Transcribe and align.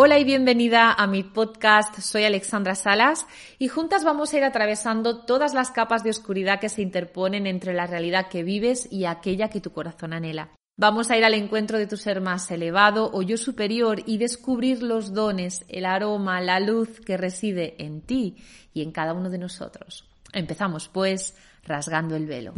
Hola 0.00 0.16
y 0.20 0.22
bienvenida 0.22 0.92
a 0.92 1.08
mi 1.08 1.24
podcast. 1.24 1.98
Soy 1.98 2.22
Alexandra 2.22 2.76
Salas 2.76 3.26
y 3.58 3.66
juntas 3.66 4.04
vamos 4.04 4.32
a 4.32 4.36
ir 4.36 4.44
atravesando 4.44 5.24
todas 5.24 5.54
las 5.54 5.72
capas 5.72 6.04
de 6.04 6.10
oscuridad 6.10 6.60
que 6.60 6.68
se 6.68 6.82
interponen 6.82 7.48
entre 7.48 7.74
la 7.74 7.88
realidad 7.88 8.28
que 8.28 8.44
vives 8.44 8.86
y 8.92 9.06
aquella 9.06 9.50
que 9.50 9.60
tu 9.60 9.72
corazón 9.72 10.12
anhela. 10.12 10.50
Vamos 10.76 11.10
a 11.10 11.18
ir 11.18 11.24
al 11.24 11.34
encuentro 11.34 11.78
de 11.78 11.88
tu 11.88 11.96
ser 11.96 12.20
más 12.20 12.48
elevado 12.52 13.10
o 13.12 13.22
yo 13.22 13.36
superior 13.36 14.04
y 14.06 14.18
descubrir 14.18 14.84
los 14.84 15.14
dones, 15.14 15.64
el 15.68 15.84
aroma, 15.84 16.40
la 16.40 16.60
luz 16.60 17.00
que 17.00 17.16
reside 17.16 17.74
en 17.84 18.00
ti 18.00 18.36
y 18.72 18.82
en 18.82 18.92
cada 18.92 19.14
uno 19.14 19.30
de 19.30 19.38
nosotros. 19.38 20.08
Empezamos 20.32 20.88
pues 20.88 21.34
rasgando 21.64 22.14
el 22.14 22.26
velo. 22.26 22.54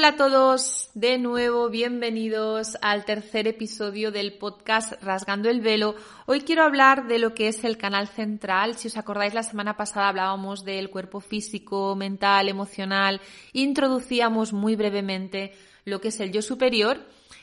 Hola 0.00 0.08
a 0.08 0.16
todos, 0.16 0.88
de 0.94 1.18
nuevo 1.18 1.68
bienvenidos 1.68 2.78
al 2.80 3.04
tercer 3.04 3.46
episodio 3.46 4.10
del 4.10 4.32
podcast 4.32 4.94
Rasgando 5.02 5.50
el 5.50 5.60
Velo. 5.60 5.94
Hoy 6.24 6.40
quiero 6.40 6.62
hablar 6.62 7.06
de 7.06 7.18
lo 7.18 7.34
que 7.34 7.48
es 7.48 7.64
el 7.64 7.76
canal 7.76 8.08
central. 8.08 8.78
Si 8.78 8.88
os 8.88 8.96
acordáis, 8.96 9.34
la 9.34 9.42
semana 9.42 9.76
pasada 9.76 10.08
hablábamos 10.08 10.64
del 10.64 10.88
cuerpo 10.88 11.20
físico, 11.20 11.94
mental, 11.96 12.48
emocional, 12.48 13.20
introducíamos 13.52 14.54
muy 14.54 14.74
brevemente 14.74 15.52
lo 15.84 16.00
que 16.00 16.08
es 16.08 16.18
el 16.20 16.32
yo 16.32 16.40
superior 16.40 16.96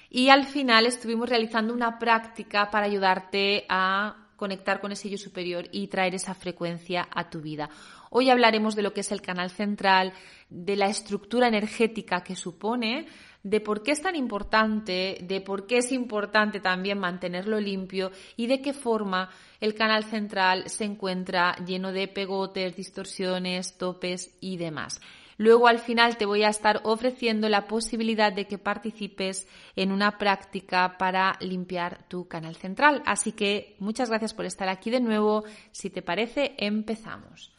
y 0.10 0.30
al 0.30 0.44
final 0.46 0.88
estuvimos 0.88 1.30
realizando 1.30 1.76
una 1.76 2.00
práctica 2.00 2.72
para 2.72 2.88
ayudarte 2.88 3.68
a 3.70 4.27
conectar 4.38 4.80
con 4.80 4.94
ese 4.94 5.10
yo 5.10 5.18
superior 5.18 5.68
y 5.74 5.88
traer 5.88 6.16
esa 6.16 6.34
frecuencia 6.34 7.10
a 7.12 7.30
tu 7.30 7.42
vida. 7.42 7.70
Hoy 8.10 8.30
hablaremos 8.30 8.76
de 8.76 8.84
lo 8.84 8.94
que 8.94 9.02
es 9.02 9.12
el 9.12 9.22
canal 9.22 9.50
central, 9.50 10.14
de 10.50 10.78
la 10.78 10.88
estructura 10.88 11.50
energética 11.50 12.24
que 12.24 12.38
supone, 12.38 13.08
de 13.44 13.60
por 13.60 13.84
qué 13.84 13.92
es 13.92 14.02
tan 14.02 14.16
importante, 14.16 15.18
de 15.22 15.42
por 15.42 15.68
qué 15.68 15.78
es 15.80 15.92
importante 15.92 16.60
también 16.60 17.00
mantenerlo 17.00 17.60
limpio 17.60 18.12
y 18.36 18.48
de 18.48 18.62
qué 18.62 18.74
forma 18.74 19.30
el 19.60 19.74
canal 19.74 20.04
central 20.04 20.70
se 20.70 20.86
encuentra 20.86 21.56
lleno 21.66 21.92
de 21.92 22.08
pegotes, 22.08 22.76
distorsiones, 22.76 23.78
topes 23.78 24.38
y 24.40 24.58
demás. 24.58 25.02
Luego 25.38 25.68
al 25.68 25.80
final 25.80 26.18
te 26.18 26.26
voy 26.26 26.44
a 26.44 26.50
estar 26.50 26.82
ofreciendo 26.84 27.48
la 27.48 27.68
posibilidad 27.68 28.34
de 28.34 28.48
que 28.48 28.58
participes 28.58 29.48
en 29.76 29.92
una 29.92 30.18
práctica 30.18 30.98
para 30.98 31.38
limpiar 31.40 32.08
tu 32.08 32.28
canal 32.28 32.56
central. 32.56 33.04
Así 33.06 33.32
que 33.32 33.76
muchas 33.80 34.10
gracias 34.10 34.34
por 34.34 34.46
estar 34.46 34.68
aquí 34.68 34.90
de 34.90 35.00
nuevo. 35.00 35.44
Si 35.72 35.92
te 35.92 36.02
parece, 36.02 36.56
empezamos. 36.58 37.54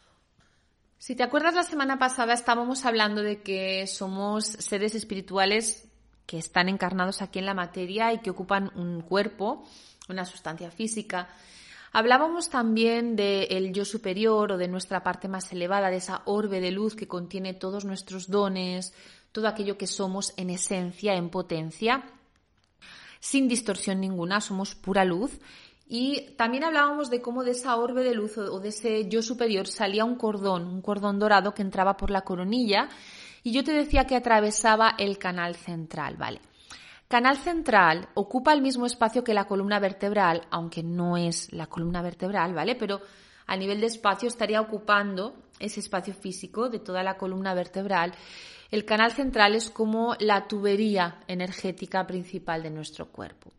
Si 0.98 1.14
te 1.14 1.22
acuerdas, 1.22 1.54
la 1.54 1.62
semana 1.62 2.00
pasada 2.00 2.34
estábamos 2.34 2.84
hablando 2.84 3.22
de 3.22 3.42
que 3.42 3.86
somos 3.86 4.44
seres 4.44 4.96
espirituales 4.96 5.88
que 6.26 6.38
están 6.38 6.68
encarnados 6.68 7.22
aquí 7.22 7.38
en 7.38 7.46
la 7.46 7.54
materia 7.54 8.12
y 8.12 8.18
que 8.18 8.30
ocupan 8.30 8.72
un 8.74 9.02
cuerpo, 9.02 9.64
una 10.08 10.24
sustancia 10.24 10.72
física. 10.72 11.28
Hablábamos 11.92 12.50
también 12.50 13.16
del 13.16 13.72
yo 13.72 13.84
superior 13.84 14.52
o 14.52 14.58
de 14.58 14.68
nuestra 14.68 15.02
parte 15.02 15.28
más 15.28 15.52
elevada, 15.52 15.90
de 15.90 15.96
esa 15.96 16.22
orbe 16.26 16.60
de 16.60 16.70
luz 16.70 16.94
que 16.94 17.08
contiene 17.08 17.54
todos 17.54 17.84
nuestros 17.84 18.28
dones, 18.28 18.92
todo 19.32 19.48
aquello 19.48 19.78
que 19.78 19.86
somos 19.86 20.32
en 20.36 20.50
esencia, 20.50 21.14
en 21.14 21.30
potencia, 21.30 22.04
sin 23.20 23.48
distorsión 23.48 24.00
ninguna, 24.00 24.40
somos 24.40 24.74
pura 24.74 25.04
luz 25.04 25.38
y 25.88 26.34
también 26.36 26.64
hablábamos 26.64 27.08
de 27.08 27.22
cómo 27.22 27.44
de 27.44 27.52
esa 27.52 27.76
orbe 27.76 28.04
de 28.04 28.14
luz 28.14 28.36
o 28.36 28.60
de 28.60 28.68
ese 28.68 29.08
yo 29.08 29.22
superior 29.22 29.66
salía 29.66 30.04
un 30.04 30.16
cordón, 30.16 30.66
un 30.66 30.82
cordón 30.82 31.18
dorado 31.18 31.54
que 31.54 31.62
entraba 31.62 31.96
por 31.96 32.10
la 32.10 32.22
coronilla 32.22 32.88
y 33.42 33.52
yo 33.52 33.64
te 33.64 33.72
decía 33.72 34.06
que 34.06 34.14
atravesaba 34.16 34.94
el 34.98 35.16
canal 35.16 35.54
central, 35.56 36.16
¿vale? 36.16 36.40
Canal 37.08 37.38
central 37.38 38.06
ocupa 38.12 38.52
el 38.52 38.60
mismo 38.60 38.84
espacio 38.84 39.24
que 39.24 39.32
la 39.32 39.46
columna 39.46 39.80
vertebral, 39.80 40.42
aunque 40.50 40.82
no 40.82 41.16
es 41.16 41.50
la 41.54 41.66
columna 41.66 42.02
vertebral, 42.02 42.52
¿vale? 42.52 42.74
Pero 42.74 43.00
a 43.46 43.56
nivel 43.56 43.80
de 43.80 43.86
espacio 43.86 44.28
estaría 44.28 44.60
ocupando 44.60 45.34
ese 45.58 45.80
espacio 45.80 46.12
físico 46.12 46.68
de 46.68 46.80
toda 46.80 47.02
la 47.02 47.16
columna 47.16 47.54
vertebral. 47.54 48.12
El 48.70 48.84
canal 48.84 49.12
central 49.12 49.54
es 49.54 49.70
como 49.70 50.16
la 50.20 50.46
tubería 50.46 51.20
energética 51.26 52.06
principal 52.06 52.62
de 52.62 52.70
nuestro 52.70 53.06
cuerpo. 53.06 53.50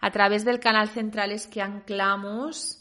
A 0.00 0.10
través 0.10 0.46
del 0.46 0.58
canal 0.58 0.88
central 0.88 1.30
es 1.30 1.46
que 1.46 1.60
anclamos 1.60 2.80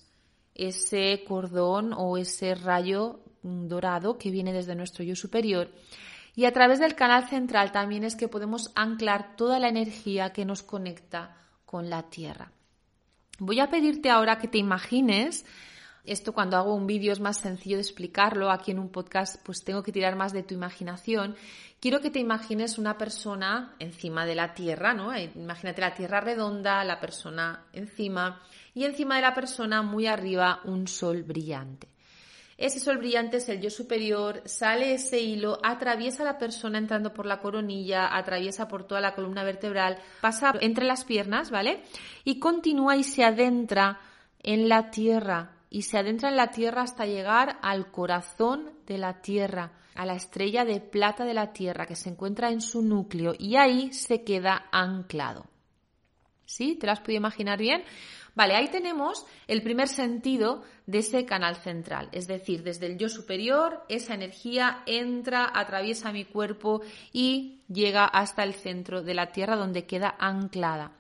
ese 0.56 1.26
cordón 1.28 1.92
o 1.92 2.18
ese 2.18 2.56
rayo 2.56 3.20
dorado 3.42 4.18
que 4.18 4.32
viene 4.32 4.54
desde 4.54 4.74
nuestro 4.74 5.04
yo 5.04 5.18
superior. 5.18 5.70
Y 6.36 6.46
a 6.46 6.54
través 6.54 6.80
del 6.80 6.96
canal 6.96 7.28
central 7.28 7.72
también 7.72 8.04
es 8.04 8.16
que 8.16 8.28
podemos 8.28 8.72
anclar 8.76 9.36
toda 9.36 9.60
la 9.60 9.70
energía 9.70 10.34
que 10.34 10.46
nos 10.46 10.64
conecta 10.64 11.36
con 11.66 11.90
la 11.90 12.04
Tierra. 12.04 12.52
Voy 13.40 13.60
a 13.60 13.70
pedirte 13.70 14.10
ahora 14.10 14.38
que 14.38 14.48
te 14.48 14.58
imagines 14.58 15.46
esto 16.06 16.34
cuando 16.34 16.58
hago 16.58 16.76
un 16.76 16.86
vídeo 16.86 17.14
es 17.14 17.22
más 17.22 17.38
sencillo 17.38 17.78
de 17.78 17.82
explicarlo. 17.82 18.52
Aquí 18.52 18.72
en 18.72 18.80
un 18.80 18.90
podcast 18.90 19.42
pues 19.44 19.64
tengo 19.64 19.84
que 19.84 19.94
tirar 19.94 20.18
más 20.18 20.34
de 20.34 20.44
tu 20.44 20.54
imaginación. 20.54 21.36
Quiero 21.80 22.02
que 22.02 22.10
te 22.12 22.20
imagines 22.20 22.78
una 22.78 22.98
persona 22.98 23.76
encima 23.80 24.26
de 24.26 24.36
la 24.36 24.54
Tierra, 24.54 24.94
¿no? 24.94 25.14
Eh, 25.14 25.32
imagínate 25.36 25.80
la 25.80 25.94
Tierra 25.94 26.20
redonda, 26.20 26.84
la 26.84 27.00
persona 27.00 27.68
encima 27.72 28.42
y 28.74 28.84
encima 28.84 29.16
de 29.16 29.22
la 29.22 29.34
persona 29.34 29.82
muy 29.82 30.06
arriba 30.06 30.60
un 30.66 30.88
sol 30.88 31.24
brillante. 31.24 31.93
Ese 32.58 32.80
sol 32.80 32.98
brillante 32.98 33.38
es 33.38 33.50
el 33.50 33.62
yo 33.62 33.70
superior, 33.70 34.42
sale 34.46 34.94
ese 34.94 35.20
hilo, 35.20 35.60
atraviesa 35.64 36.24
la 36.24 36.38
persona 36.38 36.78
entrando 36.78 37.14
por 37.14 37.26
la 37.26 37.40
coronilla, 37.40 38.16
atraviesa 38.16 38.68
por 38.68 38.86
toda 38.86 39.02
la 39.02 39.16
columna 39.16 39.44
vertebral, 39.44 39.98
pasa 40.22 40.54
entre 40.62 40.86
las 40.86 41.04
piernas, 41.04 41.50
¿vale? 41.52 41.84
Y 42.24 42.40
continúa 42.40 42.96
y 42.96 43.04
se 43.04 43.24
adentra 43.24 44.00
en 44.44 44.70
la 44.70 44.92
tierra, 44.92 45.54
y 45.74 45.82
se 45.82 45.98
adentra 45.98 46.30
en 46.30 46.38
la 46.38 46.52
Tierra 46.52 46.84
hasta 46.84 47.08
llegar 47.08 47.58
al 47.64 47.90
corazón 47.90 48.70
de 48.86 49.00
la 49.00 49.22
Tierra, 49.22 49.72
a 49.96 50.06
la 50.06 50.14
estrella 50.14 50.66
de 50.66 50.80
plata 50.80 51.26
de 51.26 51.34
la 51.34 51.52
Tierra 51.52 51.88
que 51.88 51.96
se 51.96 52.10
encuentra 52.10 52.52
en 52.52 52.62
su 52.62 52.84
núcleo 52.84 53.34
y 53.38 53.56
ahí 53.56 53.92
se 53.92 54.24
queda 54.24 54.68
anclado. 54.72 55.48
¿Sí? 56.46 56.76
¿Te 56.76 56.86
lo 56.86 56.92
has 56.92 57.02
imaginar 57.08 57.58
bien? 57.58 57.84
Vale, 58.36 58.56
ahí 58.56 58.70
tenemos 58.70 59.26
el 59.48 59.62
primer 59.62 59.88
sentido 59.88 60.64
de 60.88 61.00
ese 61.00 61.26
canal 61.26 61.56
central, 61.56 62.10
es 62.12 62.28
decir, 62.28 62.64
desde 62.64 62.88
el 62.88 62.98
yo 62.98 63.08
superior, 63.08 63.86
esa 63.90 64.16
energía 64.16 64.82
entra, 64.88 65.52
atraviesa 65.54 66.12
mi 66.12 66.26
cuerpo 66.26 66.82
y 67.12 67.62
llega 67.68 68.06
hasta 68.06 68.44
el 68.44 68.56
centro 68.56 69.04
de 69.04 69.14
la 69.14 69.28
Tierra 69.28 69.56
donde 69.56 69.86
queda 69.86 70.16
anclada. 70.18 70.94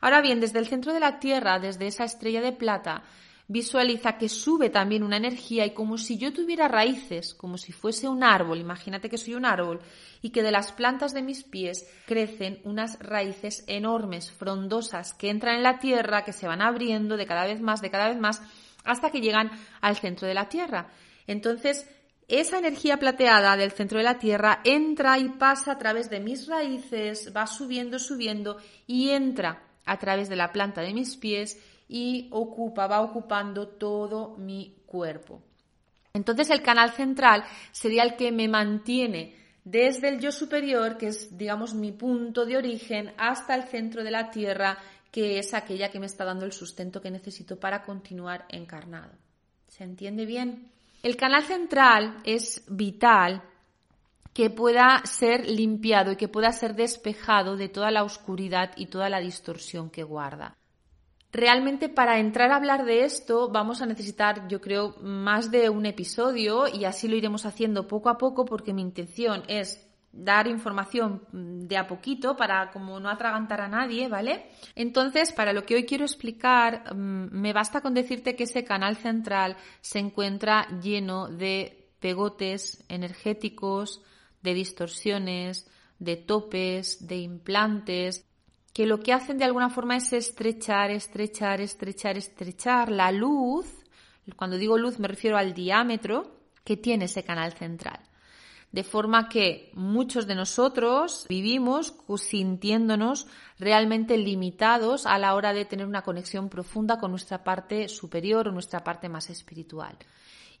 Ahora 0.00 0.20
bien, 0.20 0.40
desde 0.40 0.60
el 0.60 0.68
centro 0.68 0.92
de 0.92 1.00
la 1.00 1.18
Tierra, 1.18 1.58
desde 1.58 1.88
esa 1.88 2.04
estrella 2.04 2.40
de 2.40 2.52
plata, 2.52 3.02
visualiza 3.50 4.16
que 4.16 4.28
sube 4.28 4.70
también 4.70 5.02
una 5.02 5.16
energía 5.16 5.66
y 5.66 5.74
como 5.74 5.98
si 5.98 6.16
yo 6.16 6.32
tuviera 6.32 6.68
raíces, 6.68 7.34
como 7.34 7.58
si 7.58 7.72
fuese 7.72 8.06
un 8.06 8.22
árbol, 8.22 8.60
imagínate 8.60 9.10
que 9.10 9.18
soy 9.18 9.34
un 9.34 9.44
árbol 9.44 9.80
y 10.22 10.30
que 10.30 10.44
de 10.44 10.52
las 10.52 10.70
plantas 10.70 11.12
de 11.14 11.22
mis 11.22 11.42
pies 11.42 11.84
crecen 12.06 12.60
unas 12.62 13.00
raíces 13.00 13.64
enormes, 13.66 14.30
frondosas, 14.30 15.14
que 15.14 15.30
entran 15.30 15.56
en 15.56 15.64
la 15.64 15.80
tierra, 15.80 16.22
que 16.22 16.32
se 16.32 16.46
van 16.46 16.62
abriendo 16.62 17.16
de 17.16 17.26
cada 17.26 17.44
vez 17.44 17.60
más, 17.60 17.80
de 17.80 17.90
cada 17.90 18.08
vez 18.08 18.20
más, 18.20 18.40
hasta 18.84 19.10
que 19.10 19.20
llegan 19.20 19.50
al 19.80 19.96
centro 19.96 20.28
de 20.28 20.34
la 20.34 20.48
tierra. 20.48 20.92
Entonces, 21.26 21.90
esa 22.28 22.60
energía 22.60 22.98
plateada 22.98 23.56
del 23.56 23.72
centro 23.72 23.98
de 23.98 24.04
la 24.04 24.20
tierra 24.20 24.60
entra 24.62 25.18
y 25.18 25.28
pasa 25.28 25.72
a 25.72 25.78
través 25.78 26.08
de 26.08 26.20
mis 26.20 26.46
raíces, 26.46 27.32
va 27.36 27.48
subiendo, 27.48 27.98
subiendo 27.98 28.58
y 28.86 29.10
entra 29.10 29.64
a 29.86 29.98
través 29.98 30.28
de 30.28 30.36
la 30.36 30.52
planta 30.52 30.82
de 30.82 30.94
mis 30.94 31.16
pies 31.16 31.58
y 31.90 32.28
ocupa, 32.30 32.86
va 32.86 33.00
ocupando 33.00 33.66
todo 33.66 34.36
mi 34.38 34.76
cuerpo. 34.86 35.42
Entonces 36.14 36.48
el 36.50 36.62
canal 36.62 36.92
central 36.92 37.44
sería 37.72 38.04
el 38.04 38.14
que 38.16 38.30
me 38.30 38.46
mantiene 38.46 39.34
desde 39.64 40.08
el 40.08 40.20
yo 40.20 40.30
superior, 40.30 40.96
que 40.96 41.08
es, 41.08 41.36
digamos, 41.36 41.74
mi 41.74 41.90
punto 41.90 42.46
de 42.46 42.56
origen, 42.56 43.12
hasta 43.18 43.56
el 43.56 43.64
centro 43.64 44.04
de 44.04 44.10
la 44.12 44.30
Tierra, 44.30 44.78
que 45.10 45.38
es 45.38 45.52
aquella 45.52 45.90
que 45.90 45.98
me 45.98 46.06
está 46.06 46.24
dando 46.24 46.46
el 46.46 46.52
sustento 46.52 47.00
que 47.00 47.10
necesito 47.10 47.58
para 47.58 47.82
continuar 47.82 48.46
encarnado. 48.48 49.12
¿Se 49.66 49.82
entiende 49.82 50.26
bien? 50.26 50.70
El 51.02 51.16
canal 51.16 51.42
central 51.42 52.18
es 52.24 52.64
vital 52.68 53.42
que 54.32 54.48
pueda 54.48 55.02
ser 55.04 55.48
limpiado 55.48 56.12
y 56.12 56.16
que 56.16 56.28
pueda 56.28 56.52
ser 56.52 56.76
despejado 56.76 57.56
de 57.56 57.68
toda 57.68 57.90
la 57.90 58.04
oscuridad 58.04 58.70
y 58.76 58.86
toda 58.86 59.08
la 59.08 59.18
distorsión 59.18 59.90
que 59.90 60.04
guarda. 60.04 60.56
Realmente 61.32 61.88
para 61.88 62.18
entrar 62.18 62.50
a 62.50 62.56
hablar 62.56 62.84
de 62.84 63.04
esto 63.04 63.50
vamos 63.50 63.82
a 63.82 63.86
necesitar, 63.86 64.48
yo 64.48 64.60
creo, 64.60 64.96
más 65.00 65.50
de 65.50 65.70
un 65.70 65.86
episodio 65.86 66.66
y 66.66 66.84
así 66.84 67.06
lo 67.06 67.16
iremos 67.16 67.46
haciendo 67.46 67.86
poco 67.86 68.08
a 68.08 68.18
poco 68.18 68.44
porque 68.44 68.72
mi 68.72 68.82
intención 68.82 69.44
es 69.46 69.86
dar 70.12 70.48
información 70.48 71.22
de 71.32 71.76
a 71.76 71.86
poquito 71.86 72.36
para 72.36 72.70
como 72.72 72.98
no 72.98 73.08
atragantar 73.08 73.60
a 73.60 73.68
nadie, 73.68 74.08
¿vale? 74.08 74.46
Entonces, 74.74 75.30
para 75.30 75.52
lo 75.52 75.64
que 75.64 75.76
hoy 75.76 75.86
quiero 75.86 76.04
explicar, 76.04 76.94
mm, 76.94 77.28
me 77.30 77.52
basta 77.52 77.80
con 77.80 77.94
decirte 77.94 78.34
que 78.34 78.44
ese 78.44 78.64
canal 78.64 78.96
central 78.96 79.56
se 79.80 80.00
encuentra 80.00 80.66
lleno 80.80 81.28
de 81.28 81.92
pegotes 82.00 82.84
energéticos, 82.88 84.02
de 84.42 84.54
distorsiones, 84.54 85.70
de 85.98 86.16
topes, 86.16 87.06
de 87.06 87.18
implantes, 87.18 88.26
que 88.72 88.86
lo 88.86 89.00
que 89.00 89.12
hacen 89.12 89.38
de 89.38 89.44
alguna 89.44 89.70
forma 89.70 89.96
es 89.96 90.12
estrechar, 90.12 90.90
estrechar, 90.90 91.60
estrechar, 91.60 92.16
estrechar 92.16 92.90
la 92.90 93.10
luz. 93.10 93.66
Cuando 94.36 94.56
digo 94.56 94.78
luz 94.78 94.98
me 94.98 95.08
refiero 95.08 95.36
al 95.36 95.54
diámetro 95.54 96.36
que 96.64 96.76
tiene 96.76 97.06
ese 97.06 97.24
canal 97.24 97.52
central. 97.52 98.00
De 98.70 98.84
forma 98.84 99.28
que 99.28 99.72
muchos 99.74 100.28
de 100.28 100.36
nosotros 100.36 101.26
vivimos 101.28 101.94
sintiéndonos 102.16 103.26
realmente 103.58 104.16
limitados 104.16 105.06
a 105.06 105.18
la 105.18 105.34
hora 105.34 105.52
de 105.52 105.64
tener 105.64 105.86
una 105.86 106.02
conexión 106.02 106.48
profunda 106.48 106.98
con 106.98 107.10
nuestra 107.10 107.42
parte 107.42 107.88
superior 107.88 108.46
o 108.46 108.52
nuestra 108.52 108.84
parte 108.84 109.08
más 109.08 109.28
espiritual. 109.28 109.96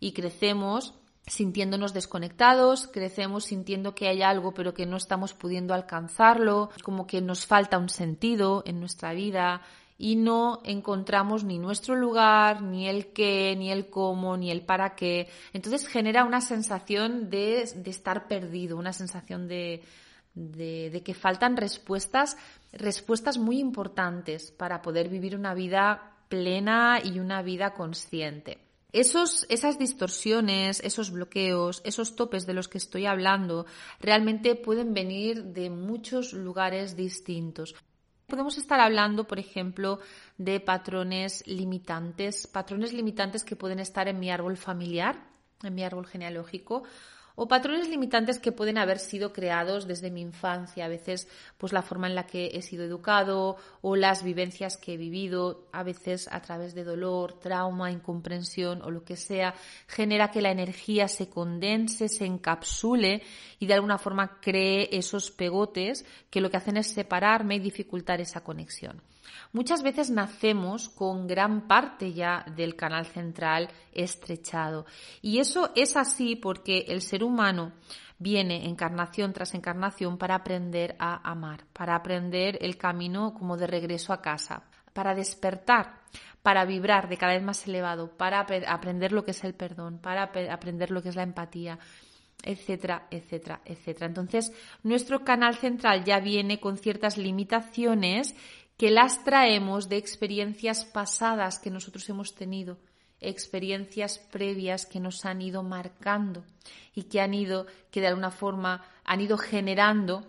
Y 0.00 0.10
crecemos 0.10 0.94
sintiéndonos 1.26 1.94
desconectados, 1.94 2.88
crecemos 2.88 3.44
sintiendo 3.44 3.94
que 3.94 4.08
hay 4.08 4.22
algo 4.22 4.52
pero 4.52 4.74
que 4.74 4.86
no 4.86 4.96
estamos 4.96 5.34
pudiendo 5.34 5.74
alcanzarlo, 5.74 6.70
como 6.82 7.06
que 7.06 7.20
nos 7.20 7.46
falta 7.46 7.78
un 7.78 7.88
sentido 7.88 8.62
en 8.66 8.80
nuestra 8.80 9.12
vida 9.12 9.62
y 10.00 10.16
no 10.16 10.60
encontramos 10.64 11.44
ni 11.44 11.58
nuestro 11.58 11.94
lugar, 11.94 12.62
ni 12.62 12.88
el 12.88 13.12
qué, 13.12 13.54
ni 13.58 13.70
el 13.70 13.90
cómo, 13.90 14.38
ni 14.38 14.50
el 14.50 14.62
para 14.62 14.94
qué. 14.94 15.28
Entonces 15.52 15.86
genera 15.86 16.24
una 16.24 16.40
sensación 16.40 17.28
de, 17.28 17.60
estar 17.60 18.26
perdido, 18.26 18.78
una 18.78 18.94
sensación 18.94 19.46
de, 19.46 19.82
de, 20.34 21.02
que 21.04 21.12
faltan 21.12 21.58
respuestas, 21.58 22.38
respuestas 22.72 23.36
muy 23.36 23.58
importantes 23.58 24.50
para 24.52 24.80
poder 24.80 25.10
vivir 25.10 25.36
una 25.36 25.52
vida 25.52 26.16
plena 26.30 26.98
y 27.04 27.18
una 27.18 27.42
vida 27.42 27.74
consciente. 27.74 28.69
Esos, 28.92 29.46
esas 29.48 29.78
distorsiones, 29.78 30.80
esos 30.80 31.10
bloqueos, 31.10 31.80
esos 31.84 32.16
topes 32.16 32.46
de 32.46 32.54
los 32.54 32.68
que 32.68 32.78
estoy 32.78 33.06
hablando, 33.06 33.66
realmente 34.00 34.56
pueden 34.56 34.94
venir 34.94 35.44
de 35.44 35.70
muchos 35.70 36.32
lugares 36.32 36.96
distintos. 36.96 37.74
Podemos 38.26 38.58
estar 38.58 38.78
hablando, 38.80 39.26
por 39.26 39.38
ejemplo, 39.38 39.98
de 40.38 40.60
patrones 40.60 41.44
limitantes, 41.46 42.46
patrones 42.46 42.92
limitantes 42.92 43.44
que 43.44 43.56
pueden 43.56 43.80
estar 43.80 44.06
en 44.08 44.20
mi 44.20 44.30
árbol 44.30 44.56
familiar, 44.56 45.26
en 45.62 45.74
mi 45.74 45.82
árbol 45.82 46.06
genealógico, 46.06 46.84
o 47.42 47.48
patrones 47.48 47.88
limitantes 47.88 48.38
que 48.38 48.52
pueden 48.52 48.76
haber 48.76 48.98
sido 48.98 49.32
creados 49.32 49.86
desde 49.86 50.10
mi 50.10 50.20
infancia, 50.20 50.84
a 50.84 50.88
veces 50.88 51.26
pues 51.56 51.72
la 51.72 51.80
forma 51.80 52.06
en 52.06 52.14
la 52.14 52.26
que 52.26 52.50
he 52.52 52.60
sido 52.60 52.84
educado 52.84 53.56
o 53.80 53.96
las 53.96 54.22
vivencias 54.22 54.76
que 54.76 54.92
he 54.92 54.96
vivido, 54.98 55.66
a 55.72 55.82
veces 55.82 56.28
a 56.30 56.42
través 56.42 56.74
de 56.74 56.84
dolor, 56.84 57.40
trauma, 57.40 57.90
incomprensión 57.90 58.82
o 58.82 58.90
lo 58.90 59.04
que 59.04 59.16
sea, 59.16 59.54
genera 59.86 60.30
que 60.30 60.42
la 60.42 60.50
energía 60.50 61.08
se 61.08 61.30
condense, 61.30 62.10
se 62.10 62.26
encapsule 62.26 63.22
y 63.58 63.64
de 63.64 63.72
alguna 63.72 63.96
forma 63.96 64.38
cree 64.42 64.90
esos 64.92 65.30
pegotes 65.30 66.04
que 66.28 66.42
lo 66.42 66.50
que 66.50 66.58
hacen 66.58 66.76
es 66.76 66.88
separarme 66.88 67.54
y 67.54 67.60
dificultar 67.60 68.20
esa 68.20 68.44
conexión. 68.44 69.00
Muchas 69.52 69.82
veces 69.82 70.10
nacemos 70.10 70.88
con 70.88 71.26
gran 71.26 71.66
parte 71.66 72.12
ya 72.12 72.44
del 72.54 72.76
canal 72.76 73.06
central 73.06 73.68
estrechado. 73.92 74.86
Y 75.22 75.38
eso 75.38 75.70
es 75.74 75.96
así 75.96 76.36
porque 76.36 76.86
el 76.88 77.02
ser 77.02 77.24
humano 77.30 77.72
viene 78.18 78.68
encarnación 78.68 79.32
tras 79.32 79.54
encarnación 79.54 80.18
para 80.18 80.34
aprender 80.34 80.94
a 80.98 81.28
amar, 81.28 81.64
para 81.72 81.94
aprender 81.94 82.58
el 82.60 82.76
camino 82.76 83.32
como 83.34 83.56
de 83.56 83.66
regreso 83.66 84.12
a 84.12 84.20
casa, 84.20 84.64
para 84.92 85.14
despertar, 85.14 86.00
para 86.42 86.64
vibrar 86.64 87.08
de 87.08 87.16
cada 87.16 87.32
vez 87.32 87.42
más 87.42 87.66
elevado, 87.66 88.16
para 88.16 88.40
aprender 88.40 89.12
lo 89.12 89.24
que 89.24 89.30
es 89.30 89.42
el 89.44 89.54
perdón, 89.54 89.98
para 89.98 90.24
aprender 90.24 90.90
lo 90.90 91.02
que 91.02 91.08
es 91.08 91.16
la 91.16 91.22
empatía 91.22 91.78
etcétera, 92.42 93.06
etcétera, 93.10 93.60
etcétera. 93.64 94.06
Entonces, 94.06 94.52
nuestro 94.82 95.24
canal 95.24 95.56
central 95.56 96.04
ya 96.04 96.20
viene 96.20 96.58
con 96.58 96.78
ciertas 96.78 97.18
limitaciones 97.18 98.34
que 98.76 98.90
las 98.90 99.24
traemos 99.24 99.88
de 99.88 99.98
experiencias 99.98 100.86
pasadas 100.86 101.58
que 101.58 101.70
nosotros 101.70 102.08
hemos 102.08 102.34
tenido, 102.34 102.78
experiencias 103.20 104.18
previas 104.18 104.86
que 104.86 105.00
nos 105.00 105.24
han 105.24 105.42
ido 105.42 105.62
marcando 105.62 106.44
y 106.94 107.04
que 107.04 107.20
han 107.20 107.34
ido, 107.34 107.66
que 107.90 108.00
de 108.00 108.08
alguna 108.08 108.30
forma 108.30 108.84
han 109.04 109.20
ido 109.20 109.36
generando 109.36 110.26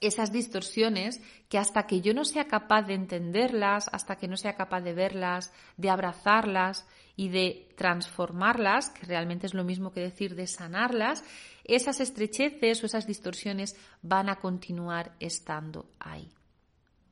esas 0.00 0.32
distorsiones 0.32 1.20
que 1.48 1.58
hasta 1.58 1.86
que 1.86 2.00
yo 2.00 2.14
no 2.14 2.24
sea 2.24 2.46
capaz 2.46 2.82
de 2.82 2.94
entenderlas, 2.94 3.88
hasta 3.92 4.16
que 4.16 4.28
no 4.28 4.36
sea 4.36 4.56
capaz 4.56 4.80
de 4.80 4.94
verlas, 4.94 5.52
de 5.76 5.90
abrazarlas 5.90 6.86
y 7.16 7.28
de 7.28 7.68
transformarlas, 7.76 8.90
que 8.90 9.06
realmente 9.06 9.46
es 9.46 9.54
lo 9.54 9.64
mismo 9.64 9.92
que 9.92 10.00
decir 10.00 10.34
de 10.34 10.46
sanarlas, 10.46 11.22
esas 11.64 12.00
estrecheces 12.00 12.82
o 12.82 12.86
esas 12.86 13.06
distorsiones 13.06 13.76
van 14.00 14.30
a 14.30 14.36
continuar 14.36 15.14
estando 15.20 15.90
ahí. 15.98 16.30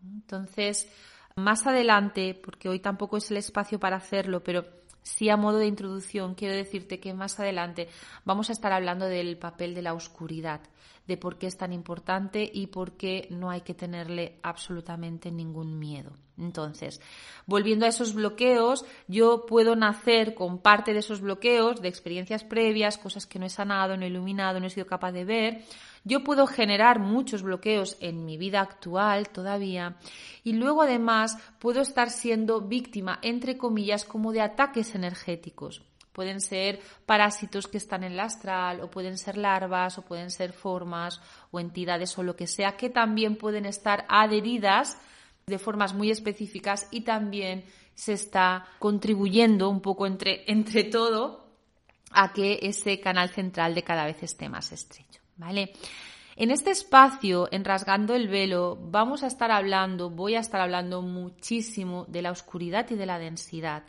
Entonces, 0.02 0.88
más 1.38 1.66
adelante, 1.66 2.38
porque 2.42 2.68
hoy 2.68 2.80
tampoco 2.80 3.16
es 3.16 3.30
el 3.30 3.36
espacio 3.36 3.78
para 3.78 3.96
hacerlo, 3.96 4.42
pero 4.42 4.64
sí 5.02 5.30
a 5.30 5.36
modo 5.36 5.58
de 5.58 5.66
introducción, 5.66 6.34
quiero 6.34 6.54
decirte 6.54 7.00
que 7.00 7.14
más 7.14 7.40
adelante 7.40 7.88
vamos 8.24 8.50
a 8.50 8.52
estar 8.52 8.72
hablando 8.72 9.06
del 9.06 9.38
papel 9.38 9.74
de 9.74 9.82
la 9.82 9.94
oscuridad, 9.94 10.60
de 11.08 11.16
por 11.16 11.38
qué 11.38 11.46
es 11.48 11.56
tan 11.56 11.72
importante 11.72 12.48
y 12.52 12.68
por 12.68 12.92
qué 12.92 13.26
no 13.30 13.50
hay 13.50 13.62
que 13.62 13.74
tenerle 13.74 14.38
absolutamente 14.42 15.32
ningún 15.32 15.78
miedo. 15.78 16.12
Entonces, 16.36 17.00
volviendo 17.46 17.86
a 17.86 17.88
esos 17.88 18.14
bloqueos, 18.14 18.84
yo 19.08 19.46
puedo 19.46 19.74
nacer 19.74 20.34
con 20.34 20.58
parte 20.58 20.92
de 20.92 21.00
esos 21.00 21.20
bloqueos, 21.20 21.80
de 21.82 21.88
experiencias 21.88 22.44
previas, 22.44 22.98
cosas 22.98 23.26
que 23.26 23.40
no 23.40 23.46
he 23.46 23.50
sanado, 23.50 23.96
no 23.96 24.04
he 24.04 24.08
iluminado, 24.08 24.60
no 24.60 24.66
he 24.66 24.70
sido 24.70 24.86
capaz 24.86 25.10
de 25.12 25.24
ver, 25.24 25.64
yo 26.04 26.22
puedo 26.22 26.46
generar 26.46 27.00
muchos 27.00 27.42
bloqueos 27.42 27.96
en 28.00 28.24
mi 28.24 28.36
vida 28.36 28.60
actual 28.60 29.30
todavía 29.30 29.96
y 30.44 30.52
luego 30.52 30.82
además 30.82 31.36
puedo 31.58 31.80
estar 31.80 32.10
siendo 32.10 32.60
víctima, 32.60 33.18
entre 33.22 33.56
comillas, 33.56 34.04
como 34.04 34.32
de 34.32 34.42
ataques 34.42 34.94
energéticos. 34.94 35.82
Pueden 36.18 36.40
ser 36.40 36.80
parásitos 37.06 37.68
que 37.68 37.78
están 37.78 38.02
en 38.02 38.14
el 38.14 38.18
astral, 38.18 38.80
o 38.80 38.90
pueden 38.90 39.16
ser 39.18 39.36
larvas, 39.36 39.98
o 39.98 40.02
pueden 40.02 40.32
ser 40.32 40.52
formas, 40.52 41.20
o 41.52 41.60
entidades, 41.60 42.18
o 42.18 42.24
lo 42.24 42.34
que 42.34 42.48
sea, 42.48 42.76
que 42.76 42.90
también 42.90 43.36
pueden 43.36 43.66
estar 43.66 44.04
adheridas 44.08 44.98
de 45.46 45.60
formas 45.60 45.94
muy 45.94 46.10
específicas 46.10 46.88
y 46.90 47.02
también 47.02 47.64
se 47.94 48.14
está 48.14 48.66
contribuyendo 48.80 49.70
un 49.70 49.80
poco 49.80 50.08
entre, 50.08 50.42
entre 50.50 50.82
todo 50.82 51.46
a 52.10 52.32
que 52.32 52.58
ese 52.62 52.98
canal 52.98 53.28
central 53.28 53.76
de 53.76 53.84
cada 53.84 54.04
vez 54.04 54.20
esté 54.20 54.48
más 54.48 54.72
estrecho. 54.72 55.20
¿vale? 55.36 55.72
En 56.34 56.50
este 56.50 56.72
espacio, 56.72 57.46
en 57.52 57.64
Rasgando 57.64 58.16
el 58.16 58.26
Velo, 58.26 58.76
vamos 58.76 59.22
a 59.22 59.28
estar 59.28 59.52
hablando, 59.52 60.10
voy 60.10 60.34
a 60.34 60.40
estar 60.40 60.60
hablando 60.60 61.00
muchísimo 61.00 62.06
de 62.08 62.22
la 62.22 62.32
oscuridad 62.32 62.90
y 62.90 62.96
de 62.96 63.06
la 63.06 63.20
densidad. 63.20 63.84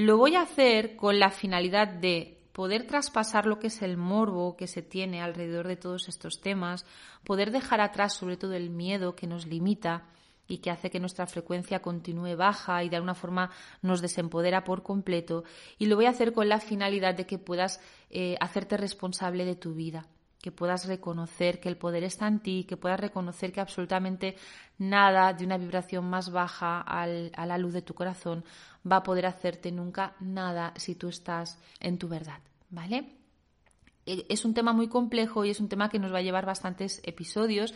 Lo 0.00 0.16
voy 0.16 0.36
a 0.36 0.42
hacer 0.42 0.94
con 0.94 1.18
la 1.18 1.28
finalidad 1.28 1.88
de 1.88 2.38
poder 2.52 2.86
traspasar 2.86 3.46
lo 3.46 3.58
que 3.58 3.66
es 3.66 3.82
el 3.82 3.96
morbo 3.96 4.56
que 4.56 4.68
se 4.68 4.80
tiene 4.80 5.20
alrededor 5.20 5.66
de 5.66 5.74
todos 5.74 6.08
estos 6.08 6.40
temas, 6.40 6.86
poder 7.24 7.50
dejar 7.50 7.80
atrás 7.80 8.14
sobre 8.14 8.36
todo 8.36 8.52
el 8.52 8.70
miedo 8.70 9.16
que 9.16 9.26
nos 9.26 9.48
limita 9.48 10.04
y 10.46 10.58
que 10.58 10.70
hace 10.70 10.88
que 10.88 11.00
nuestra 11.00 11.26
frecuencia 11.26 11.82
continúe 11.82 12.36
baja 12.36 12.84
y 12.84 12.88
de 12.88 12.94
alguna 12.94 13.16
forma 13.16 13.50
nos 13.82 14.00
desempodera 14.00 14.62
por 14.62 14.84
completo. 14.84 15.42
Y 15.78 15.86
lo 15.86 15.96
voy 15.96 16.06
a 16.06 16.10
hacer 16.10 16.32
con 16.32 16.48
la 16.48 16.60
finalidad 16.60 17.16
de 17.16 17.26
que 17.26 17.38
puedas 17.38 17.80
eh, 18.08 18.36
hacerte 18.38 18.76
responsable 18.76 19.44
de 19.44 19.56
tu 19.56 19.74
vida 19.74 20.06
que 20.40 20.52
puedas 20.52 20.86
reconocer 20.86 21.60
que 21.60 21.68
el 21.68 21.76
poder 21.76 22.04
está 22.04 22.28
en 22.28 22.40
ti, 22.40 22.64
que 22.64 22.76
puedas 22.76 23.00
reconocer 23.00 23.52
que 23.52 23.60
absolutamente 23.60 24.36
nada 24.78 25.32
de 25.32 25.44
una 25.44 25.58
vibración 25.58 26.08
más 26.08 26.30
baja 26.30 26.80
a 26.80 27.06
la 27.46 27.58
luz 27.58 27.72
de 27.72 27.82
tu 27.82 27.94
corazón 27.94 28.44
va 28.90 28.96
a 28.96 29.02
poder 29.02 29.26
hacerte 29.26 29.72
nunca 29.72 30.14
nada 30.20 30.72
si 30.76 30.94
tú 30.94 31.08
estás 31.08 31.58
en 31.80 31.98
tu 31.98 32.08
verdad, 32.08 32.40
¿vale? 32.70 33.18
E, 34.06 34.26
es 34.28 34.44
un 34.44 34.54
tema 34.54 34.72
muy 34.72 34.88
complejo 34.88 35.44
y 35.44 35.50
es 35.50 35.60
un 35.60 35.68
tema 35.68 35.88
que 35.90 35.98
nos 35.98 36.12
va 36.12 36.18
a 36.18 36.22
llevar 36.22 36.46
bastantes 36.46 37.00
episodios. 37.04 37.74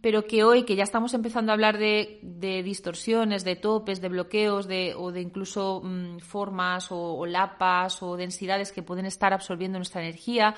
pero 0.00 0.26
que 0.26 0.44
hoy, 0.44 0.64
que 0.64 0.76
ya 0.76 0.84
estamos 0.84 1.12
empezando 1.12 1.50
a 1.50 1.54
hablar 1.54 1.76
de, 1.76 2.20
distorsiones, 2.64 3.42
de 3.42 3.56
topes, 3.56 4.00
de 4.00 4.08
bloqueos, 4.08 4.68
de, 4.68 4.94
o 4.96 5.10
de 5.10 5.20
incluso 5.20 5.82
mm, 5.82 6.20
formas 6.20 6.86
o, 6.90 7.26
lapas 7.26 8.00
o 8.00 8.16
densidades 8.16 8.70
que 8.70 8.84
pueden 8.84 9.06
estar 9.06 9.32
absorbiendo 9.32 9.78
nuestra 9.78 10.00
energía, 10.00 10.54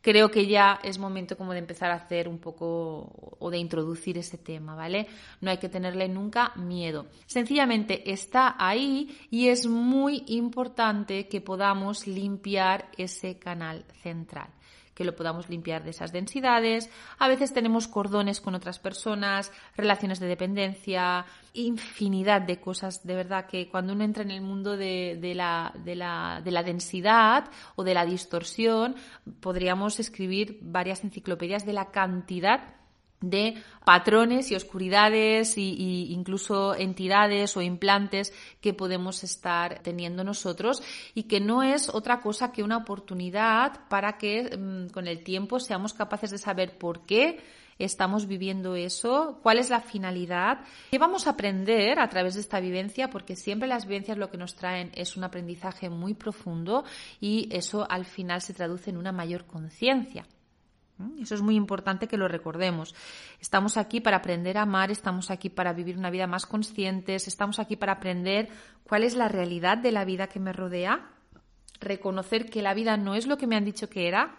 creo 0.00 0.30
que 0.30 0.46
ya 0.46 0.80
es 0.82 0.98
momento 0.98 1.36
como 1.36 1.52
de 1.52 1.58
empezar 1.58 1.90
a 1.90 1.96
hacer 1.96 2.28
un 2.28 2.38
poco 2.38 3.36
o 3.38 3.50
de 3.50 3.58
introducir 3.58 4.18
ese 4.18 4.38
tema, 4.38 4.74
¿vale? 4.74 5.06
No 5.40 5.50
hay 5.50 5.58
que 5.58 5.68
tenerle 5.68 6.08
nunca 6.08 6.52
miedo. 6.56 7.06
Sencillamente 7.26 8.10
está 8.10 8.56
ahí 8.58 9.16
y 9.30 9.48
es 9.48 9.66
muy 9.66 10.24
importante 10.28 11.28
que 11.28 11.40
podamos 11.40 12.06
limpiar 12.06 12.90
ese 12.96 13.38
canal 13.38 13.84
central 14.02 14.50
que 15.00 15.04
lo 15.06 15.16
podamos 15.16 15.48
limpiar 15.48 15.82
de 15.82 15.92
esas 15.92 16.12
densidades. 16.12 16.90
A 17.18 17.26
veces 17.26 17.54
tenemos 17.54 17.88
cordones 17.88 18.38
con 18.38 18.54
otras 18.54 18.78
personas, 18.78 19.50
relaciones 19.74 20.20
de 20.20 20.26
dependencia, 20.26 21.24
infinidad 21.54 22.42
de 22.42 22.60
cosas, 22.60 23.06
de 23.06 23.14
verdad, 23.14 23.46
que 23.46 23.70
cuando 23.70 23.94
uno 23.94 24.04
entra 24.04 24.24
en 24.24 24.30
el 24.30 24.42
mundo 24.42 24.76
de, 24.76 25.16
de 25.18 25.34
la 25.34 26.62
densidad 26.62 27.50
o 27.76 27.82
de 27.82 27.94
la 27.94 28.04
distorsión, 28.04 28.94
podríamos 29.40 29.98
escribir 30.00 30.58
varias 30.60 31.02
enciclopedias 31.02 31.64
de 31.64 31.72
la 31.72 31.90
cantidad 31.90 32.79
de 33.20 33.62
patrones 33.84 34.50
y 34.50 34.54
oscuridades 34.54 35.58
y, 35.58 36.12
incluso 36.12 36.74
entidades 36.74 37.56
o 37.56 37.62
implantes 37.62 38.32
que 38.60 38.72
podemos 38.72 39.24
estar 39.24 39.80
teniendo 39.82 40.24
nosotros 40.24 40.82
y 41.14 41.24
que 41.24 41.40
no 41.40 41.62
es 41.62 41.88
otra 41.88 42.20
cosa 42.20 42.52
que 42.52 42.62
una 42.62 42.78
oportunidad 42.78 43.88
para 43.88 44.16
que 44.16 44.56
mm, 44.56 44.92
con 44.92 45.06
el 45.06 45.22
tiempo 45.22 45.60
seamos 45.60 45.92
capaces 45.92 46.30
de 46.30 46.38
saber 46.38 46.78
por 46.78 47.04
qué 47.04 47.40
estamos 47.78 48.26
viviendo 48.26 48.74
eso, 48.74 49.38
cuál 49.42 49.58
es 49.58 49.70
la 49.70 49.80
finalidad, 49.80 50.60
qué 50.90 50.98
vamos 50.98 51.26
a 51.26 51.30
aprender 51.30 51.98
a 51.98 52.08
través 52.08 52.34
de 52.34 52.40
esta 52.40 52.60
vivencia, 52.60 53.08
porque 53.08 53.36
siempre 53.36 53.68
las 53.68 53.86
vivencias 53.86 54.18
lo 54.18 54.30
que 54.30 54.36
nos 54.36 54.54
traen 54.54 54.90
es 54.94 55.16
un 55.16 55.24
aprendizaje 55.24 55.88
muy 55.88 56.14
profundo 56.14 56.84
y 57.20 57.48
eso 57.50 57.86
al 57.90 58.04
final 58.04 58.42
se 58.42 58.54
traduce 58.54 58.90
en 58.90 58.98
una 58.98 59.12
mayor 59.12 59.46
conciencia. 59.46 60.26
Eso 61.20 61.34
es 61.34 61.42
muy 61.42 61.56
importante 61.56 62.08
que 62.08 62.16
lo 62.16 62.28
recordemos. 62.28 62.94
Estamos 63.40 63.76
aquí 63.76 64.00
para 64.00 64.18
aprender 64.18 64.58
a 64.58 64.62
amar, 64.62 64.90
estamos 64.90 65.30
aquí 65.30 65.48
para 65.48 65.72
vivir 65.72 65.96
una 65.96 66.10
vida 66.10 66.26
más 66.26 66.46
conscientes, 66.46 67.28
estamos 67.28 67.58
aquí 67.58 67.76
para 67.76 67.92
aprender 67.92 68.48
cuál 68.84 69.04
es 69.04 69.14
la 69.14 69.28
realidad 69.28 69.78
de 69.78 69.92
la 69.92 70.04
vida 70.04 70.28
que 70.28 70.40
me 70.40 70.52
rodea, 70.52 71.10
reconocer 71.80 72.50
que 72.50 72.62
la 72.62 72.74
vida 72.74 72.96
no 72.96 73.14
es 73.14 73.26
lo 73.26 73.38
que 73.38 73.46
me 73.46 73.56
han 73.56 73.64
dicho 73.64 73.88
que 73.88 74.08
era, 74.08 74.36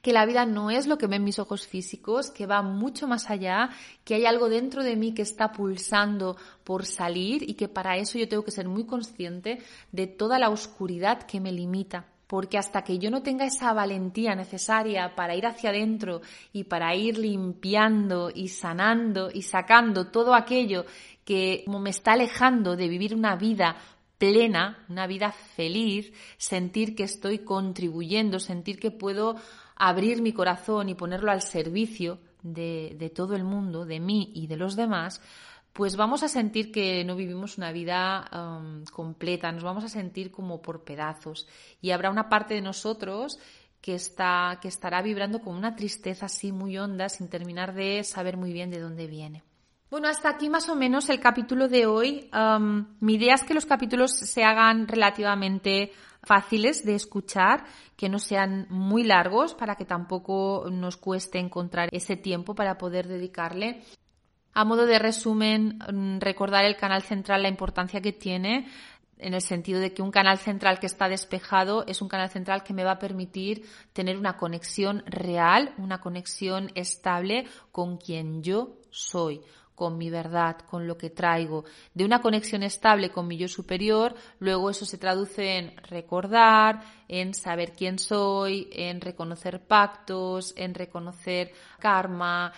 que 0.00 0.12
la 0.12 0.26
vida 0.26 0.46
no 0.46 0.70
es 0.70 0.86
lo 0.86 0.96
que 0.96 1.06
ven 1.08 1.24
mis 1.24 1.38
ojos 1.38 1.66
físicos, 1.66 2.30
que 2.30 2.46
va 2.46 2.62
mucho 2.62 3.08
más 3.08 3.30
allá, 3.30 3.70
que 4.04 4.14
hay 4.14 4.26
algo 4.26 4.48
dentro 4.48 4.82
de 4.82 4.96
mí 4.96 5.12
que 5.12 5.22
está 5.22 5.52
pulsando 5.52 6.36
por 6.64 6.86
salir 6.86 7.48
y 7.48 7.54
que 7.54 7.68
para 7.68 7.96
eso 7.96 8.18
yo 8.18 8.28
tengo 8.28 8.44
que 8.44 8.50
ser 8.50 8.68
muy 8.68 8.86
consciente 8.86 9.58
de 9.92 10.06
toda 10.06 10.38
la 10.38 10.50
oscuridad 10.50 11.22
que 11.22 11.40
me 11.40 11.52
limita 11.52 12.06
porque 12.28 12.58
hasta 12.58 12.82
que 12.82 12.98
yo 12.98 13.10
no 13.10 13.22
tenga 13.22 13.46
esa 13.46 13.72
valentía 13.72 14.34
necesaria 14.36 15.16
para 15.16 15.34
ir 15.34 15.46
hacia 15.46 15.70
adentro 15.70 16.20
y 16.52 16.64
para 16.64 16.94
ir 16.94 17.18
limpiando 17.18 18.30
y 18.32 18.48
sanando 18.48 19.30
y 19.32 19.42
sacando 19.42 20.08
todo 20.08 20.34
aquello 20.34 20.84
que 21.24 21.64
me 21.66 21.90
está 21.90 22.12
alejando 22.12 22.76
de 22.76 22.86
vivir 22.86 23.14
una 23.14 23.34
vida 23.34 23.76
plena, 24.18 24.84
una 24.90 25.06
vida 25.06 25.32
feliz, 25.32 26.12
sentir 26.36 26.94
que 26.94 27.04
estoy 27.04 27.38
contribuyendo, 27.38 28.40
sentir 28.40 28.78
que 28.78 28.90
puedo 28.90 29.36
abrir 29.74 30.20
mi 30.20 30.32
corazón 30.32 30.90
y 30.90 30.94
ponerlo 30.94 31.30
al 31.30 31.40
servicio 31.40 32.18
de, 32.42 32.94
de 32.98 33.08
todo 33.08 33.36
el 33.36 33.44
mundo, 33.44 33.86
de 33.86 34.00
mí 34.00 34.32
y 34.34 34.48
de 34.48 34.56
los 34.56 34.76
demás, 34.76 35.22
pues 35.78 35.94
vamos 35.94 36.24
a 36.24 36.28
sentir 36.28 36.72
que 36.72 37.04
no 37.04 37.14
vivimos 37.14 37.56
una 37.56 37.70
vida 37.70 38.28
completa, 38.92 39.52
nos 39.52 39.62
vamos 39.62 39.84
a 39.84 39.88
sentir 39.88 40.32
como 40.32 40.60
por 40.60 40.82
pedazos 40.82 41.46
y 41.80 41.92
habrá 41.92 42.10
una 42.10 42.28
parte 42.28 42.54
de 42.54 42.62
nosotros 42.62 43.38
que, 43.80 43.94
está, 43.94 44.58
que 44.60 44.66
estará 44.66 45.02
vibrando 45.02 45.40
con 45.40 45.54
una 45.54 45.76
tristeza 45.76 46.26
así 46.26 46.50
muy 46.50 46.76
honda 46.76 47.08
sin 47.08 47.28
terminar 47.28 47.74
de 47.74 48.02
saber 48.02 48.36
muy 48.36 48.52
bien 48.52 48.70
de 48.72 48.80
dónde 48.80 49.06
viene. 49.06 49.44
Bueno, 49.88 50.08
hasta 50.08 50.30
aquí 50.30 50.50
más 50.50 50.68
o 50.68 50.74
menos 50.74 51.08
el 51.10 51.20
capítulo 51.20 51.68
de 51.68 51.86
hoy. 51.86 52.28
Mi 52.98 53.14
idea 53.14 53.36
es 53.36 53.44
que 53.44 53.54
los 53.54 53.64
capítulos 53.64 54.10
se 54.10 54.42
hagan 54.42 54.88
relativamente 54.88 55.92
fáciles 56.24 56.84
de 56.84 56.96
escuchar, 56.96 57.64
que 57.96 58.08
no 58.08 58.18
sean 58.18 58.66
muy 58.68 59.04
largos 59.04 59.54
para 59.54 59.76
que 59.76 59.84
tampoco 59.84 60.66
nos 60.72 60.96
cueste 60.96 61.38
encontrar 61.38 61.88
ese 61.92 62.16
tiempo 62.16 62.56
para 62.56 62.78
poder 62.78 63.06
dedicarle. 63.06 63.84
A 64.58 64.64
modo 64.64 64.86
de 64.86 64.98
resumen, 64.98 65.78
mm, 65.78 66.18
recordar 66.18 66.64
el 66.64 66.76
canal 66.76 67.02
central, 67.02 67.42
la 67.42 67.48
importancia 67.48 68.00
que 68.00 68.12
tiene, 68.12 68.66
en 69.16 69.34
el 69.34 69.40
sentido 69.40 69.78
de 69.78 69.94
que 69.94 70.02
un 70.02 70.10
canal 70.10 70.36
central 70.38 70.80
que 70.80 70.86
está 70.86 71.08
despejado 71.08 71.86
es 71.86 72.02
un 72.02 72.08
canal 72.08 72.28
central 72.28 72.64
que 72.64 72.74
me 72.74 72.82
va 72.82 72.92
a 72.92 72.98
permitir 72.98 73.64
tener 73.92 74.18
una 74.18 74.36
conexión 74.36 75.04
real, 75.06 75.74
una 75.78 76.00
conexión 76.00 76.72
estable 76.74 77.46
con 77.70 77.98
quien 77.98 78.42
yo 78.42 78.80
soy, 78.90 79.42
con 79.76 79.96
mi 79.96 80.10
verdad, 80.10 80.56
con 80.68 80.88
lo 80.88 80.98
que 80.98 81.10
traigo, 81.10 81.64
de 81.94 82.04
una 82.04 82.20
conexión 82.20 82.64
estable 82.64 83.10
con 83.10 83.28
mi 83.28 83.36
yo 83.36 83.46
superior, 83.46 84.16
luego 84.40 84.70
eso 84.70 84.84
se 84.84 84.98
traduce 84.98 85.56
en 85.56 85.76
recordar, 85.84 86.82
en 87.06 87.32
saber 87.32 87.74
quién 87.74 88.00
soy, 88.00 88.68
en 88.72 89.00
reconocer 89.00 89.64
pactos, 89.68 90.52
en 90.56 90.74
reconocer 90.74 91.52
karma, 91.78 92.52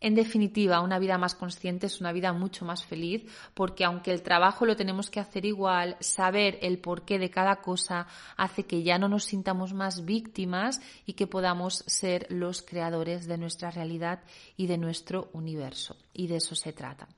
en 0.00 0.14
definitiva, 0.14 0.80
una 0.80 0.98
vida 0.98 1.18
más 1.18 1.34
consciente 1.34 1.86
es 1.86 2.00
una 2.00 2.12
vida 2.12 2.32
mucho 2.32 2.64
más 2.64 2.84
feliz 2.84 3.24
porque 3.54 3.84
aunque 3.84 4.12
el 4.12 4.22
trabajo 4.22 4.64
lo 4.64 4.76
tenemos 4.76 5.10
que 5.10 5.18
hacer 5.18 5.44
igual, 5.44 5.96
saber 5.98 6.58
el 6.62 6.78
porqué 6.78 7.18
de 7.18 7.30
cada 7.30 7.56
cosa 7.56 8.06
hace 8.36 8.64
que 8.64 8.84
ya 8.84 8.98
no 8.98 9.08
nos 9.08 9.24
sintamos 9.24 9.74
más 9.74 10.04
víctimas 10.04 10.80
y 11.04 11.14
que 11.14 11.26
podamos 11.26 11.82
ser 11.86 12.26
los 12.30 12.62
creadores 12.62 13.26
de 13.26 13.38
nuestra 13.38 13.70
realidad 13.70 14.22
y 14.56 14.68
de 14.68 14.78
nuestro 14.78 15.30
universo. 15.32 15.96
Y 16.12 16.28
de 16.28 16.36
eso 16.36 16.54
se 16.54 16.72
trata. 16.72 17.08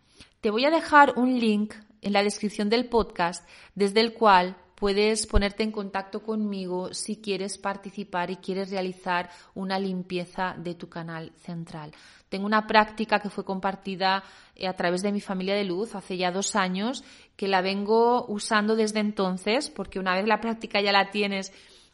Te 0.41 0.51
voy 0.51 0.65
a 0.65 0.71
dejar 0.71 1.15
un 1.17 1.39
link 1.39 1.75
en 2.01 2.15
la 2.15 2.23
descripción 2.23 2.71
del 2.71 2.89
podcast 2.89 3.47
desde 3.75 4.01
el 4.01 4.15
cual 4.15 4.57
puedes 4.81 5.27
ponerte 5.27 5.63
en 5.63 5.71
contacto 5.71 6.23
conmigo 6.23 6.93
si 6.95 7.21
quieres 7.21 7.59
participar 7.59 8.31
y 8.31 8.37
quieres 8.37 8.71
realizar 8.71 9.29
una 9.55 9.79
limpieza 9.79 10.57
de 10.59 10.75
tu 10.75 10.89
canal 10.89 11.33
central. 11.37 11.93
Tengo 12.31 12.47
una 12.47 12.67
práctica 12.67 13.21
que 13.21 13.29
fue 13.29 13.45
compartida 13.45 14.25
eh, 14.57 14.67
a 14.67 14.73
través 14.73 15.03
de 15.03 15.13
mi 15.13 15.21
familia 15.21 15.55
de 15.55 15.65
luz 15.65 15.95
hace 15.95 16.17
ya 16.17 16.33
dos 16.33 16.57
años, 16.57 17.05
que 17.37 17.47
la 17.47 17.61
vengo 17.61 18.25
usando 18.27 18.75
desde 18.75 19.01
entonces, 19.01 19.69
porque 19.69 19.99
una 19.99 20.15
vez 20.15 20.27
la 20.27 20.41
práctica 20.41 20.81
ya 20.81 20.93
la 20.93 21.11
tienes, 21.11 21.53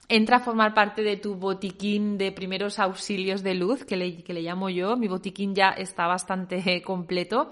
entra 0.09 0.37
a 0.37 0.41
formar 0.41 0.73
parte 0.73 1.03
de 1.03 1.17
tu 1.17 1.35
botiquín 1.35 2.19
de 2.19 2.31
primeros 2.31 2.79
auxilios 2.79 3.43
de 3.43 3.55
luz, 3.55 3.85
que 3.85 3.97
le, 3.97 4.23
que 4.23 4.33
le 4.33 4.43
llamo 4.43 4.71
yo. 4.71 4.97
Mi 4.97 5.09
botiquín 5.09 5.57
ya 5.57 5.71
está 5.71 6.07
bastante 6.07 6.83
completo. 6.83 7.51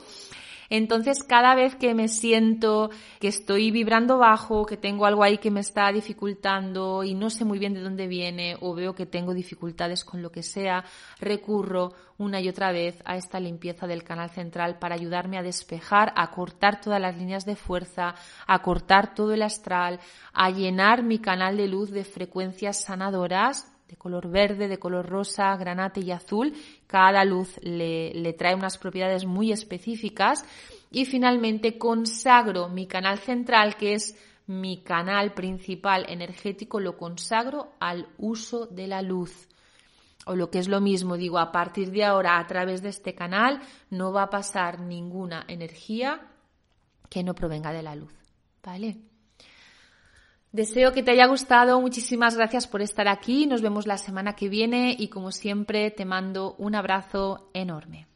Entonces, 0.71 1.23
cada 1.23 1.55
vez 1.55 1.75
que 1.77 1.95
me 1.95 2.09
siento 2.09 2.91
que 3.21 3.29
estoy 3.29 3.71
vibrando 3.71 4.19
bajo, 4.19 4.67
que 4.67 4.77
tengo 4.77 5.07
algo 5.07 5.23
ahí 5.23 5.39
que 5.39 5.51
me 5.51 5.61
está 5.61 5.91
dificultando 5.93 7.05
y 7.05 7.15
no 7.15 7.31
sé 7.31 7.45
muy 7.45 7.59
bien 7.59 7.75
de 7.75 7.81
dónde 7.81 8.07
viene 8.07 8.57
o 8.61 8.75
veo 8.75 8.95
que 8.95 9.07
tengo 9.07 9.35
dificultades 9.35 10.05
con 10.05 10.23
lo 10.23 10.31
que 10.31 10.43
sea, 10.43 10.85
recurro 11.21 11.93
una 12.17 12.41
y 12.41 12.49
otra 12.49 12.73
vez 12.73 12.97
a 13.05 13.17
esta 13.17 13.41
limpieza 13.41 13.87
del 13.87 14.05
canal 14.05 14.31
central 14.31 14.79
para 14.79 14.95
ayudarme 14.95 15.39
a 15.39 15.43
despejar, 15.43 16.13
a 16.17 16.31
cortar 16.31 16.81
todas 16.81 17.01
las 17.01 17.17
líneas 17.17 17.45
de 17.45 17.57
fuerza, 17.57 18.15
a 18.47 18.63
cortar 18.63 19.15
todo 19.15 19.33
el 19.33 19.43
astral, 19.43 20.01
a 20.33 20.51
llenar 20.51 21.03
mi 21.03 21.19
canal 21.19 21.57
de 21.57 21.69
luz 21.69 21.91
de 21.91 22.05
frecuencias 22.05 22.85
sanadoras 22.85 23.74
de 23.89 23.97
color 23.97 24.29
verde, 24.29 24.69
de 24.69 24.79
color 24.79 25.07
rosa, 25.07 25.57
granate 25.57 26.01
y 26.01 26.11
azul. 26.11 26.55
Cada 26.87 27.25
luz 27.25 27.59
le, 27.63 28.33
trae 28.35 28.55
unas 28.55 28.79
propiedades 28.79 29.25
muy 29.27 29.53
específicas. 29.53 30.45
Y 30.91 31.05
finalmente 31.07 31.77
consagro 31.77 32.69
mi 32.69 32.87
canal 32.87 33.19
central, 33.19 33.77
que 33.77 33.95
es 33.95 34.17
mi 34.47 34.83
canal 34.83 35.35
principal 35.35 36.07
energético, 36.09 36.81
lo 36.81 36.97
consagro 36.97 37.73
al 37.81 38.09
uso 38.19 38.67
de 38.67 38.87
la 38.87 39.03
luz. 39.03 39.49
O 40.27 40.35
lo 40.35 40.51
que 40.51 40.59
es 40.59 40.69
lo 40.69 40.81
mismo, 40.81 41.17
digo, 41.17 41.39
a 41.39 41.53
partir 41.53 41.91
de 41.91 42.05
ahora, 42.05 42.39
a 42.39 42.47
través 42.47 42.81
de 42.83 42.89
este 42.89 43.15
canal, 43.15 43.61
no 43.91 44.13
va 44.13 44.25
a 44.25 44.31
pasar 44.31 44.81
ninguna 44.81 45.45
energía 45.49 46.31
que 47.11 47.23
no 47.23 47.35
provenga 47.35 47.73
de 47.73 47.83
la 47.83 47.95
luz. 47.95 48.15
¿Vale? 48.63 48.97
Deseo 50.55 50.93
que 50.93 51.03
te 51.03 51.11
haya 51.11 51.27
gustado. 51.27 51.81
Muchísimas 51.81 52.37
gracias 52.37 52.69
por 52.69 52.81
estar 52.81 53.09
aquí. 53.09 53.47
Nos 53.47 53.61
vemos 53.61 53.87
la 53.87 53.99
semana 53.99 54.37
que 54.37 54.49
viene 54.49 54.95
y 54.97 55.09
como 55.09 55.33
siempre 55.33 55.91
te 55.91 56.05
mando 56.05 56.55
un 56.59 56.77
abrazo 56.77 57.51
enorme. 57.55 58.07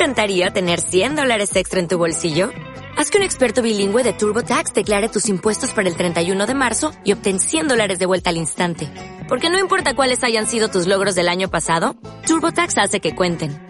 encantaría 0.00 0.50
tener 0.50 0.80
100 0.80 1.16
dólares 1.16 1.54
extra 1.56 1.78
en 1.78 1.86
tu 1.86 1.98
bolsillo? 1.98 2.50
Haz 2.96 3.10
que 3.10 3.18
un 3.18 3.24
experto 3.24 3.60
bilingüe 3.60 4.02
de 4.02 4.14
TurboTax 4.14 4.72
declare 4.72 5.10
tus 5.10 5.28
impuestos 5.28 5.72
para 5.72 5.88
el 5.88 5.94
31 5.94 6.46
de 6.46 6.54
marzo 6.54 6.92
y 7.04 7.12
obtén 7.12 7.38
100 7.38 7.68
dólares 7.68 7.98
de 7.98 8.06
vuelta 8.06 8.30
al 8.30 8.38
instante. 8.38 8.88
Porque 9.28 9.50
no 9.50 9.58
importa 9.58 9.94
cuáles 9.94 10.24
hayan 10.24 10.46
sido 10.46 10.68
tus 10.68 10.86
logros 10.86 11.14
del 11.14 11.28
año 11.28 11.50
pasado, 11.50 11.96
TurboTax 12.26 12.78
hace 12.78 13.00
que 13.00 13.14
cuenten. 13.14 13.69